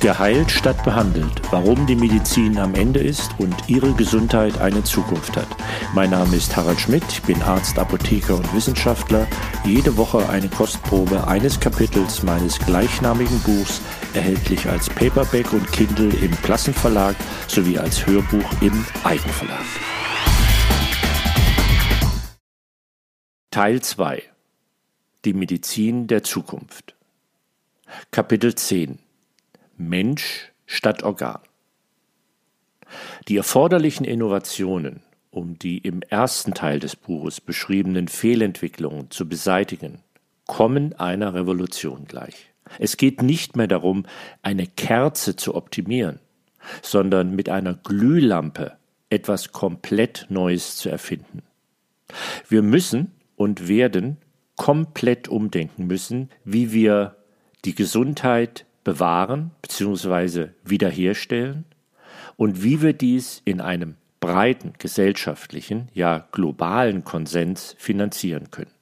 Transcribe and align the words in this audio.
Geheilt 0.00 0.50
statt 0.50 0.82
behandelt. 0.82 1.42
Warum 1.50 1.86
die 1.86 1.94
Medizin 1.94 2.56
am 2.58 2.74
Ende 2.74 3.00
ist 3.00 3.32
und 3.36 3.54
Ihre 3.68 3.92
Gesundheit 3.92 4.58
eine 4.58 4.82
Zukunft 4.82 5.36
hat. 5.36 5.48
Mein 5.94 6.08
Name 6.08 6.36
ist 6.36 6.56
Harald 6.56 6.80
Schmidt, 6.80 7.04
ich 7.10 7.20
bin 7.20 7.42
Arzt, 7.42 7.78
Apotheker 7.78 8.36
und 8.36 8.54
Wissenschaftler. 8.54 9.26
Jede 9.62 9.98
Woche 9.98 10.26
eine 10.30 10.48
Kostprobe 10.48 11.28
eines 11.28 11.60
Kapitels 11.60 12.22
meines 12.22 12.58
gleichnamigen 12.58 13.38
Buchs, 13.40 13.82
erhältlich 14.14 14.66
als 14.66 14.88
Paperback 14.88 15.52
und 15.52 15.70
Kindle 15.70 16.08
im 16.24 16.30
Klassenverlag 16.40 17.14
sowie 17.46 17.78
als 17.78 18.06
Hörbuch 18.06 18.50
im 18.62 18.86
Eigenverlag. 19.04 19.66
Teil 23.50 23.82
2 23.82 24.22
Die 25.26 25.34
Medizin 25.34 26.06
der 26.06 26.22
Zukunft 26.22 26.94
Kapitel 28.10 28.54
10 28.54 28.98
Mensch 29.80 30.52
statt 30.66 31.02
Organ. 31.02 31.40
Die 33.28 33.36
erforderlichen 33.36 34.04
Innovationen, 34.04 35.02
um 35.30 35.58
die 35.58 35.78
im 35.78 36.02
ersten 36.02 36.54
Teil 36.54 36.80
des 36.80 36.96
Buches 36.96 37.40
beschriebenen 37.40 38.08
Fehlentwicklungen 38.08 39.10
zu 39.10 39.28
beseitigen, 39.28 40.00
kommen 40.46 40.92
einer 40.94 41.34
Revolution 41.34 42.04
gleich. 42.06 42.52
Es 42.78 42.96
geht 42.96 43.22
nicht 43.22 43.56
mehr 43.56 43.68
darum, 43.68 44.04
eine 44.42 44.66
Kerze 44.66 45.34
zu 45.34 45.54
optimieren, 45.54 46.20
sondern 46.82 47.34
mit 47.34 47.48
einer 47.48 47.74
Glühlampe 47.74 48.76
etwas 49.08 49.52
komplett 49.52 50.26
Neues 50.28 50.76
zu 50.76 50.90
erfinden. 50.90 51.42
Wir 52.48 52.62
müssen 52.62 53.12
und 53.36 53.66
werden 53.66 54.18
komplett 54.56 55.28
umdenken 55.28 55.86
müssen, 55.86 56.28
wie 56.44 56.72
wir 56.72 57.16
die 57.64 57.74
Gesundheit 57.74 58.66
bewahren 58.84 59.50
bzw. 59.62 60.48
wiederherstellen 60.64 61.64
und 62.36 62.62
wie 62.62 62.82
wir 62.82 62.92
dies 62.92 63.42
in 63.44 63.60
einem 63.60 63.96
breiten 64.20 64.74
gesellschaftlichen, 64.78 65.88
ja 65.94 66.26
globalen 66.32 67.04
Konsens 67.04 67.74
finanzieren 67.78 68.50
können. 68.50 68.72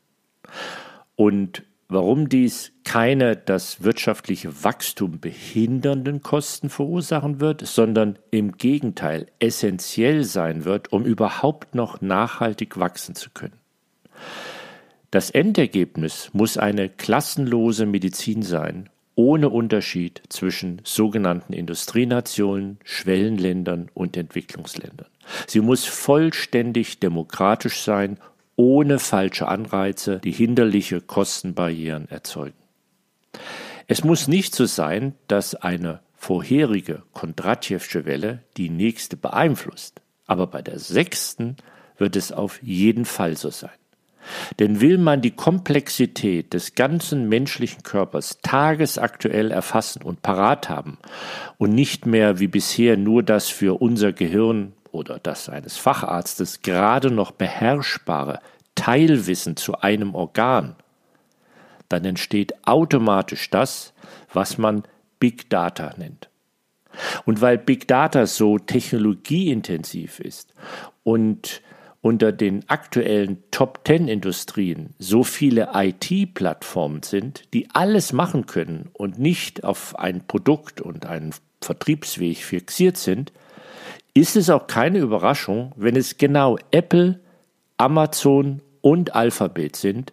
Und 1.16 1.62
warum 1.88 2.28
dies 2.28 2.72
keine 2.84 3.36
das 3.36 3.82
wirtschaftliche 3.82 4.64
Wachstum 4.64 5.20
behindernden 5.20 6.22
Kosten 6.22 6.70
verursachen 6.70 7.40
wird, 7.40 7.66
sondern 7.66 8.18
im 8.30 8.52
Gegenteil 8.52 9.26
essentiell 9.38 10.24
sein 10.24 10.64
wird, 10.64 10.92
um 10.92 11.04
überhaupt 11.04 11.74
noch 11.74 12.00
nachhaltig 12.00 12.78
wachsen 12.78 13.14
zu 13.14 13.30
können. 13.30 13.58
Das 15.10 15.30
Endergebnis 15.30 16.30
muss 16.32 16.58
eine 16.58 16.88
klassenlose 16.88 17.86
Medizin 17.86 18.42
sein 18.42 18.90
ohne 19.18 19.48
Unterschied 19.48 20.22
zwischen 20.28 20.80
sogenannten 20.84 21.52
Industrienationen, 21.52 22.78
Schwellenländern 22.84 23.90
und 23.92 24.16
Entwicklungsländern. 24.16 25.08
Sie 25.48 25.60
muss 25.60 25.86
vollständig 25.86 27.00
demokratisch 27.00 27.80
sein, 27.80 28.18
ohne 28.54 29.00
falsche 29.00 29.48
Anreize, 29.48 30.20
die 30.22 30.30
hinderliche 30.30 31.00
Kostenbarrieren 31.00 32.08
erzeugen. 32.08 32.54
Es 33.88 34.04
muss 34.04 34.28
nicht 34.28 34.54
so 34.54 34.66
sein, 34.66 35.16
dass 35.26 35.56
eine 35.56 35.98
vorherige 36.14 37.02
Kondratjewsche 37.12 38.04
Welle 38.04 38.44
die 38.56 38.70
nächste 38.70 39.16
beeinflusst, 39.16 40.00
aber 40.26 40.46
bei 40.46 40.62
der 40.62 40.78
sechsten 40.78 41.56
wird 41.96 42.14
es 42.14 42.30
auf 42.30 42.62
jeden 42.62 43.04
Fall 43.04 43.36
so 43.36 43.50
sein. 43.50 43.77
Denn 44.58 44.80
will 44.80 44.98
man 44.98 45.20
die 45.20 45.30
Komplexität 45.30 46.52
des 46.54 46.74
ganzen 46.74 47.28
menschlichen 47.28 47.82
Körpers 47.82 48.38
tagesaktuell 48.42 49.50
erfassen 49.50 50.02
und 50.02 50.22
parat 50.22 50.68
haben 50.68 50.98
und 51.56 51.74
nicht 51.74 52.06
mehr 52.06 52.38
wie 52.38 52.48
bisher 52.48 52.96
nur 52.96 53.22
das 53.22 53.48
für 53.48 53.80
unser 53.80 54.12
Gehirn 54.12 54.72
oder 54.92 55.18
das 55.18 55.48
eines 55.48 55.76
Facharztes 55.76 56.62
gerade 56.62 57.10
noch 57.10 57.30
beherrschbare 57.30 58.40
Teilwissen 58.74 59.56
zu 59.56 59.80
einem 59.80 60.14
Organ, 60.14 60.76
dann 61.88 62.04
entsteht 62.04 62.66
automatisch 62.66 63.50
das, 63.50 63.92
was 64.32 64.58
man 64.58 64.84
Big 65.18 65.50
Data 65.50 65.94
nennt. 65.96 66.28
Und 67.24 67.40
weil 67.40 67.58
Big 67.58 67.88
Data 67.88 68.26
so 68.26 68.58
technologieintensiv 68.58 70.20
ist 70.20 70.54
und 71.04 71.62
unter 72.00 72.32
den 72.32 72.68
aktuellen 72.68 73.42
Top 73.50 73.84
Ten 73.84 74.08
Industrien 74.08 74.94
so 74.98 75.24
viele 75.24 75.70
IT-Plattformen 75.74 77.02
sind, 77.02 77.42
die 77.52 77.68
alles 77.72 78.12
machen 78.12 78.46
können 78.46 78.88
und 78.92 79.18
nicht 79.18 79.64
auf 79.64 79.98
ein 79.98 80.26
Produkt 80.26 80.80
und 80.80 81.06
einen 81.06 81.34
Vertriebsweg 81.60 82.38
fixiert 82.38 82.96
sind, 82.96 83.32
ist 84.14 84.36
es 84.36 84.50
auch 84.50 84.66
keine 84.66 84.98
Überraschung, 84.98 85.72
wenn 85.76 85.96
es 85.96 86.18
genau 86.18 86.58
Apple, 86.70 87.20
Amazon 87.76 88.62
und 88.80 89.14
Alphabet 89.14 89.76
sind, 89.76 90.12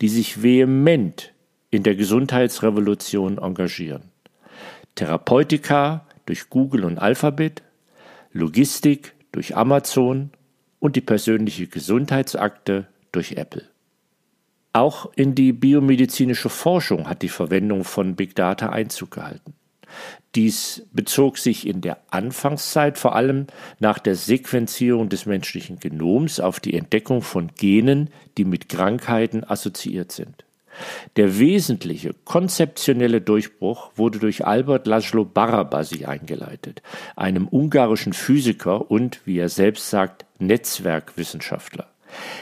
die 0.00 0.08
sich 0.08 0.42
vehement 0.42 1.32
in 1.70 1.82
der 1.82 1.96
Gesundheitsrevolution 1.96 3.38
engagieren. 3.38 4.10
Therapeutika 4.94 6.06
durch 6.26 6.50
Google 6.50 6.84
und 6.84 6.98
Alphabet, 6.98 7.62
Logistik 8.32 9.14
durch 9.32 9.56
Amazon 9.56 10.30
und 10.82 10.96
die 10.96 11.00
persönliche 11.00 11.68
Gesundheitsakte 11.68 12.88
durch 13.12 13.32
Apple. 13.36 13.62
Auch 14.72 15.12
in 15.14 15.36
die 15.36 15.52
biomedizinische 15.52 16.48
Forschung 16.48 17.08
hat 17.08 17.22
die 17.22 17.28
Verwendung 17.28 17.84
von 17.84 18.16
Big 18.16 18.34
Data 18.34 18.70
Einzug 18.70 19.12
gehalten. 19.12 19.54
Dies 20.34 20.84
bezog 20.92 21.38
sich 21.38 21.68
in 21.68 21.82
der 21.82 21.98
Anfangszeit 22.10 22.98
vor 22.98 23.14
allem 23.14 23.46
nach 23.78 24.00
der 24.00 24.16
Sequenzierung 24.16 25.08
des 25.08 25.24
menschlichen 25.24 25.78
Genoms 25.78 26.40
auf 26.40 26.58
die 26.58 26.74
Entdeckung 26.74 27.22
von 27.22 27.52
Genen, 27.56 28.10
die 28.36 28.44
mit 28.44 28.68
Krankheiten 28.68 29.44
assoziiert 29.44 30.10
sind. 30.10 30.44
Der 31.16 31.38
wesentliche 31.38 32.14
konzeptionelle 32.24 33.20
Durchbruch 33.20 33.90
wurde 33.94 34.18
durch 34.18 34.46
Albert 34.46 34.86
Laszlo 34.86 35.24
Barabasi 35.24 36.06
eingeleitet, 36.06 36.82
einem 37.14 37.46
ungarischen 37.46 38.14
Physiker 38.14 38.90
und, 38.90 39.20
wie 39.26 39.38
er 39.38 39.50
selbst 39.50 39.90
sagt, 39.90 40.24
Netzwerkwissenschaftler. 40.46 41.88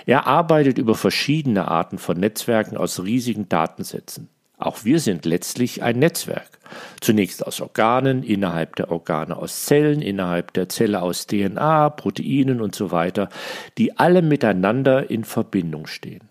Er 0.06 0.26
arbeitet 0.26 0.78
über 0.78 0.94
verschiedene 0.94 1.68
Arten 1.68 1.98
von 1.98 2.18
Netzwerken 2.18 2.76
aus 2.76 3.02
riesigen 3.02 3.48
Datensätzen. 3.48 4.28
Auch 4.58 4.84
wir 4.84 5.00
sind 5.00 5.24
letztlich 5.24 5.82
ein 5.82 5.98
Netzwerk. 5.98 6.58
Zunächst 7.00 7.46
aus 7.46 7.62
Organen, 7.62 8.22
innerhalb 8.22 8.76
der 8.76 8.90
Organe 8.90 9.36
aus 9.36 9.64
Zellen, 9.64 10.02
innerhalb 10.02 10.52
der 10.52 10.68
Zelle 10.68 11.00
aus 11.00 11.26
DNA, 11.26 11.88
Proteinen 11.90 12.60
und 12.60 12.74
so 12.74 12.90
weiter, 12.90 13.30
die 13.78 13.98
alle 13.98 14.20
miteinander 14.20 15.10
in 15.10 15.24
Verbindung 15.24 15.86
stehen. 15.86 16.28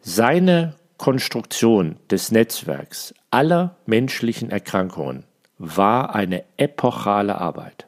Seine 0.00 0.74
Konstruktion 0.98 1.96
des 2.10 2.32
Netzwerks 2.32 3.14
aller 3.30 3.76
menschlichen 3.86 4.50
Erkrankungen 4.50 5.24
war 5.58 6.14
eine 6.14 6.44
epochale 6.56 7.36
Arbeit. 7.36 7.86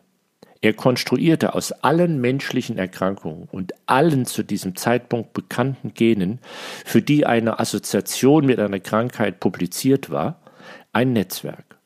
Er 0.66 0.72
konstruierte 0.72 1.54
aus 1.54 1.70
allen 1.70 2.20
menschlichen 2.20 2.76
Erkrankungen 2.76 3.46
und 3.52 3.72
allen 3.86 4.26
zu 4.26 4.42
diesem 4.42 4.74
Zeitpunkt 4.74 5.32
bekannten 5.32 5.94
Genen, 5.94 6.40
für 6.84 7.00
die 7.00 7.24
eine 7.24 7.60
Assoziation 7.60 8.44
mit 8.44 8.58
einer 8.58 8.80
Krankheit 8.80 9.38
publiziert 9.38 10.10
war, 10.10 10.40
ein 10.92 11.12
Netzwerk. 11.12 11.78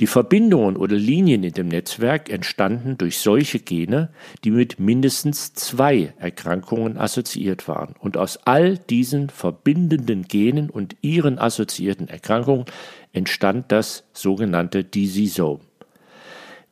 Die 0.00 0.06
Verbindungen 0.06 0.76
oder 0.76 0.96
Linien 0.96 1.44
in 1.44 1.54
dem 1.54 1.68
Netzwerk 1.68 2.28
entstanden 2.28 2.98
durch 2.98 3.16
solche 3.20 3.58
Gene, 3.58 4.10
die 4.44 4.50
mit 4.50 4.78
mindestens 4.78 5.54
zwei 5.54 6.12
Erkrankungen 6.18 6.98
assoziiert 6.98 7.68
waren. 7.68 7.94
Und 8.00 8.18
aus 8.18 8.36
all 8.44 8.76
diesen 8.76 9.30
verbindenden 9.30 10.24
Genen 10.24 10.68
und 10.68 10.94
ihren 11.00 11.38
assoziierten 11.38 12.08
Erkrankungen 12.08 12.66
entstand 13.14 13.72
das 13.72 14.04
sogenannte 14.12 14.84
Diseasome. 14.84 15.69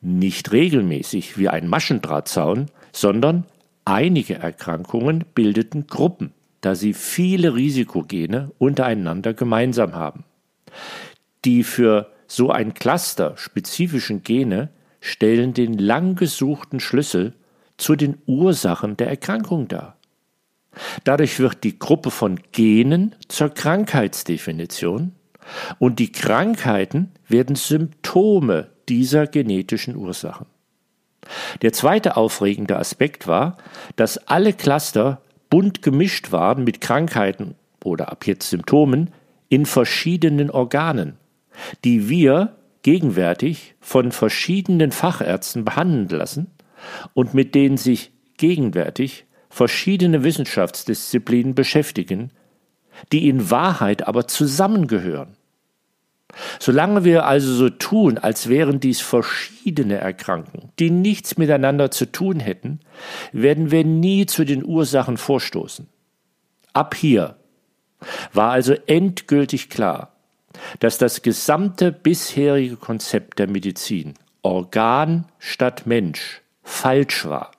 Nicht 0.01 0.53
regelmäßig 0.53 1.39
wie 1.39 1.49
ein 1.49 1.67
Maschendrahtzaun, 1.69 2.67
sondern 2.93 3.45
einige 3.85 4.35
Erkrankungen 4.35 5.25
bildeten 5.35 5.87
Gruppen, 5.87 6.33
da 6.61 6.75
sie 6.75 6.95
viele 6.95 7.55
Risikogene 7.55 8.53
untereinander 8.59 9.35
gemeinsam 9.35 9.95
haben. 9.95 10.25
Die 11.45 11.65
für 11.65 12.13
so 12.27 12.51
ein 12.51 12.75
Cluster 12.75 13.37
spezifischen 13.37 14.23
Gene 14.23 14.71
stellen 15.01 15.55
den 15.55 15.79
lang 15.79 16.15
gesuchten 16.15 16.81
Schlüssel 16.81 17.35
zu 17.77 17.97
den 17.97 18.19
Ursachen 18.27 18.97
der 18.97 19.09
Erkrankung 19.09 19.69
dar. 19.69 19.97
Dadurch 21.05 21.41
wird 21.41 21.65
die 21.65 21.79
Gruppe 21.79 22.11
von 22.11 22.39
Genen 22.53 23.15
zur 23.29 23.49
Krankheitsdefinition 23.49 25.13
und 25.79 25.99
die 25.99 26.13
Krankheiten 26.13 27.11
werden 27.27 27.57
Symptome 27.57 28.69
dieser 28.89 29.27
genetischen 29.27 29.97
Ursachen. 29.97 30.47
Der 31.63 31.73
zweite 31.73 32.17
aufregende 32.17 32.79
Aspekt 32.79 33.27
war, 33.27 33.57
dass 33.97 34.19
alle 34.29 34.53
Cluster 34.53 35.21
bunt 35.51 35.83
gemischt 35.83 36.33
waren 36.33 36.65
mit 36.65 36.81
Krankheiten 36.81 37.55
oder 37.85 38.11
ab 38.11 38.27
jetzt 38.27 38.51
Symptomen 38.51 39.11
in 39.49 39.67
verschiedenen 39.67 40.51
Organen 40.51 41.17
die 41.85 42.09
wir 42.09 42.57
gegenwärtig 42.83 43.75
von 43.81 44.13
verschiedenen 44.13 44.93
Fachärzten 44.93 45.65
behandeln 45.65 46.09
lassen 46.09 46.47
und 47.15 47.35
mit 47.35 47.55
denen 47.55 47.77
sich 47.77 48.13
gegenwärtig 48.37 49.27
verschiedene 49.51 50.23
Wissenschaftsdisziplinen 50.25 51.55
beschäftigen, 51.55 52.31
die 53.13 53.29
in 53.29 53.51
Wahrheit 53.51 54.07
aber 54.07 54.27
zusammengehören. 54.27 55.37
Solange 56.59 57.05
wir 57.05 57.25
also 57.27 57.53
so 57.53 57.71
tun, 57.71 58.19
als 58.19 58.49
wären 58.49 58.81
dies 58.81 59.01
verschiedene 59.01 59.97
Erkrankungen, 59.97 60.71
die 60.79 60.91
nichts 60.91 61.39
miteinander 61.39 61.91
zu 61.91 62.11
tun 62.11 62.41
hätten, 62.41 62.81
werden 63.33 63.71
wir 63.71 63.85
nie 63.85 64.27
zu 64.27 64.45
den 64.45 64.65
Ursachen 64.65 65.17
vorstoßen. 65.17 65.89
Ab 66.73 66.95
hier 66.95 67.37
war 68.33 68.51
also 68.53 68.75
endgültig 68.87 69.71
klar, 69.71 70.13
dass 70.81 70.99
das 70.99 71.23
gesamte 71.23 71.93
bisherige 71.93 72.77
Konzept 72.77 73.39
der 73.39 73.49
Medizin 73.49 74.15
Organ 74.43 75.27
statt 75.39 75.87
Mensch 75.87 76.43
falsch 76.63 77.25
war. 77.25 77.53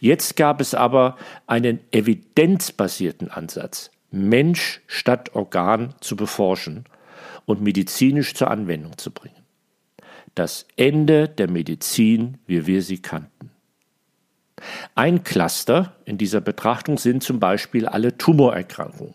Jetzt 0.00 0.36
gab 0.36 0.60
es 0.60 0.74
aber 0.74 1.16
einen 1.46 1.80
evidenzbasierten 1.92 3.30
Ansatz, 3.30 3.90
Mensch 4.10 4.80
statt 4.86 5.34
Organ 5.34 5.94
zu 6.00 6.16
beforschen 6.16 6.84
und 7.46 7.60
medizinisch 7.60 8.34
zur 8.34 8.50
Anwendung 8.50 8.96
zu 8.98 9.10
bringen. 9.10 9.34
Das 10.34 10.66
Ende 10.76 11.28
der 11.28 11.48
Medizin, 11.48 12.38
wie 12.46 12.66
wir 12.66 12.82
sie 12.82 13.00
kannten. 13.02 13.50
Ein 14.94 15.24
Cluster 15.24 15.96
in 16.04 16.18
dieser 16.18 16.40
Betrachtung 16.40 16.98
sind 16.98 17.22
zum 17.22 17.40
Beispiel 17.40 17.86
alle 17.86 18.18
Tumorerkrankungen, 18.18 19.14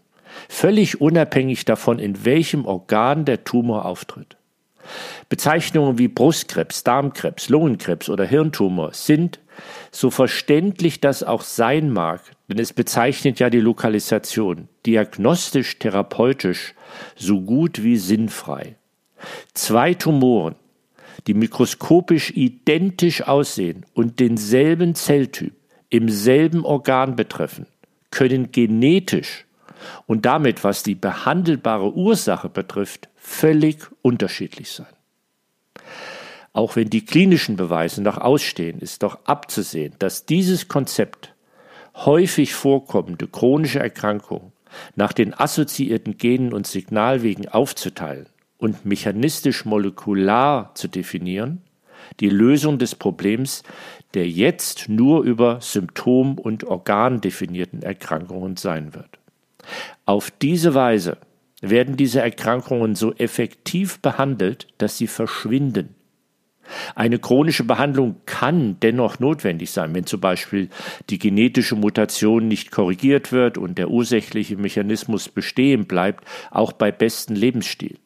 völlig 0.49 1.01
unabhängig 1.01 1.65
davon, 1.65 1.99
in 1.99 2.25
welchem 2.25 2.65
Organ 2.65 3.25
der 3.25 3.43
Tumor 3.43 3.85
auftritt. 3.85 4.37
Bezeichnungen 5.29 5.97
wie 5.97 6.07
Brustkrebs, 6.07 6.83
Darmkrebs, 6.83 7.49
Lungenkrebs 7.49 8.09
oder 8.09 8.25
Hirntumor 8.25 8.93
sind, 8.93 9.39
so 9.91 10.09
verständlich 10.09 10.99
das 10.99 11.23
auch 11.23 11.41
sein 11.41 11.91
mag, 11.91 12.21
denn 12.49 12.59
es 12.59 12.73
bezeichnet 12.73 13.39
ja 13.39 13.49
die 13.49 13.59
Lokalisation, 13.59 14.67
diagnostisch, 14.85 15.79
therapeutisch 15.79 16.73
so 17.15 17.41
gut 17.41 17.83
wie 17.83 17.97
sinnfrei. 17.97 18.75
Zwei 19.53 19.93
Tumoren, 19.93 20.55
die 21.27 21.33
mikroskopisch 21.33 22.31
identisch 22.31 23.21
aussehen 23.21 23.85
und 23.93 24.19
denselben 24.19 24.95
Zelltyp 24.95 25.53
im 25.89 26.09
selben 26.09 26.65
Organ 26.65 27.15
betreffen, 27.15 27.67
können 28.11 28.51
genetisch 28.51 29.45
und 30.05 30.25
damit, 30.25 30.63
was 30.63 30.83
die 30.83 30.95
behandelbare 30.95 31.93
Ursache 31.93 32.49
betrifft, 32.49 33.09
völlig 33.15 33.77
unterschiedlich 34.01 34.71
sein. 34.71 34.87
Auch 36.53 36.75
wenn 36.75 36.89
die 36.89 37.05
klinischen 37.05 37.55
Beweise 37.55 38.01
noch 38.01 38.17
ausstehen, 38.17 38.79
ist 38.79 39.03
doch 39.03 39.19
abzusehen, 39.25 39.95
dass 39.99 40.25
dieses 40.25 40.67
Konzept 40.67 41.33
häufig 41.95 42.53
vorkommende 42.53 43.27
chronische 43.27 43.79
Erkrankungen 43.79 44.51
nach 44.95 45.13
den 45.13 45.33
assoziierten 45.33 46.17
Genen 46.17 46.53
und 46.53 46.67
Signalwegen 46.67 47.47
aufzuteilen 47.47 48.27
und 48.57 48.85
mechanistisch 48.85 49.65
molekular 49.65 50.73
zu 50.75 50.87
definieren, 50.87 51.61
die 52.19 52.29
Lösung 52.29 52.79
des 52.79 52.95
Problems 52.95 53.63
der 54.13 54.29
jetzt 54.29 54.89
nur 54.89 55.23
über 55.23 55.59
Symptom- 55.61 56.37
und 56.37 56.63
Organ 56.63 57.21
definierten 57.21 57.81
Erkrankungen 57.81 58.57
sein 58.57 58.93
wird. 58.93 59.19
Auf 60.05 60.29
diese 60.29 60.73
Weise 60.73 61.17
werden 61.61 61.97
diese 61.97 62.21
Erkrankungen 62.21 62.95
so 62.95 63.13
effektiv 63.13 63.99
behandelt, 63.99 64.67
dass 64.77 64.97
sie 64.97 65.07
verschwinden. 65.07 65.95
Eine 66.95 67.19
chronische 67.19 67.63
Behandlung 67.63 68.15
kann 68.25 68.79
dennoch 68.81 69.19
notwendig 69.19 69.71
sein, 69.71 69.93
wenn 69.93 70.05
zum 70.05 70.21
Beispiel 70.21 70.69
die 71.09 71.19
genetische 71.19 71.75
Mutation 71.75 72.47
nicht 72.47 72.71
korrigiert 72.71 73.31
wird 73.31 73.57
und 73.57 73.77
der 73.77 73.89
ursächliche 73.89 74.57
Mechanismus 74.57 75.29
bestehen 75.29 75.85
bleibt, 75.85 76.25
auch 76.51 76.71
bei 76.71 76.91
bestem 76.91 77.35
Lebensstil. 77.35 77.97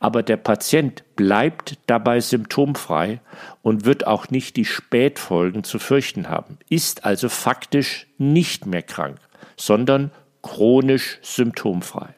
Aber 0.00 0.22
der 0.22 0.36
Patient 0.36 1.04
bleibt 1.16 1.78
dabei 1.86 2.20
symptomfrei 2.20 3.20
und 3.62 3.84
wird 3.84 4.06
auch 4.06 4.30
nicht 4.30 4.56
die 4.56 4.64
Spätfolgen 4.64 5.64
zu 5.64 5.78
fürchten 5.78 6.28
haben, 6.28 6.58
ist 6.70 7.04
also 7.04 7.28
faktisch 7.28 8.06
nicht 8.16 8.66
mehr 8.66 8.82
krank, 8.82 9.18
sondern 9.56 10.10
chronisch 10.42 11.18
symptomfrei. 11.22 12.14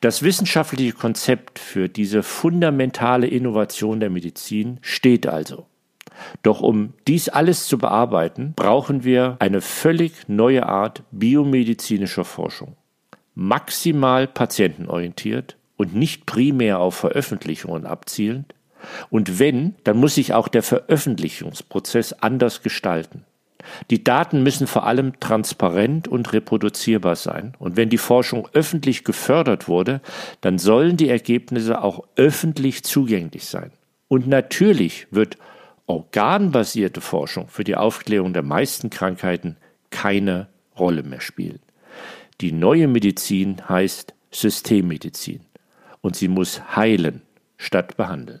Das 0.00 0.22
wissenschaftliche 0.22 0.92
Konzept 0.92 1.58
für 1.58 1.88
diese 1.88 2.22
fundamentale 2.22 3.26
Innovation 3.26 4.00
der 4.00 4.10
Medizin 4.10 4.78
steht 4.82 5.26
also. 5.26 5.66
Doch 6.42 6.60
um 6.60 6.92
dies 7.06 7.28
alles 7.28 7.66
zu 7.66 7.78
bearbeiten, 7.78 8.52
brauchen 8.56 9.04
wir 9.04 9.36
eine 9.38 9.60
völlig 9.60 10.28
neue 10.28 10.66
Art 10.66 11.02
biomedizinischer 11.10 12.24
Forschung. 12.24 12.76
Maximal 13.34 14.26
patientenorientiert 14.26 15.56
und 15.76 15.94
nicht 15.94 16.24
primär 16.26 16.78
auf 16.78 16.94
Veröffentlichungen 16.94 17.86
abzielend. 17.86 18.54
Und 19.10 19.38
wenn, 19.38 19.74
dann 19.84 19.98
muss 19.98 20.14
sich 20.14 20.32
auch 20.32 20.48
der 20.48 20.62
Veröffentlichungsprozess 20.62 22.14
anders 22.14 22.62
gestalten. 22.62 23.24
Die 23.90 24.04
Daten 24.04 24.42
müssen 24.42 24.66
vor 24.66 24.86
allem 24.86 25.18
transparent 25.20 26.08
und 26.08 26.32
reproduzierbar 26.32 27.16
sein. 27.16 27.54
Und 27.58 27.76
wenn 27.76 27.88
die 27.88 27.98
Forschung 27.98 28.48
öffentlich 28.52 29.04
gefördert 29.04 29.68
wurde, 29.68 30.00
dann 30.40 30.58
sollen 30.58 30.96
die 30.96 31.08
Ergebnisse 31.08 31.82
auch 31.82 32.04
öffentlich 32.16 32.84
zugänglich 32.84 33.46
sein. 33.46 33.70
Und 34.08 34.26
natürlich 34.26 35.06
wird 35.10 35.36
organbasierte 35.86 37.00
Forschung 37.00 37.48
für 37.48 37.64
die 37.64 37.76
Aufklärung 37.76 38.32
der 38.32 38.42
meisten 38.42 38.90
Krankheiten 38.90 39.56
keine 39.90 40.48
Rolle 40.78 41.02
mehr 41.02 41.20
spielen. 41.20 41.60
Die 42.40 42.52
neue 42.52 42.88
Medizin 42.88 43.68
heißt 43.68 44.14
Systemmedizin 44.30 45.40
und 46.02 46.16
sie 46.16 46.28
muss 46.28 46.76
heilen 46.76 47.22
statt 47.56 47.96
behandeln. 47.96 48.40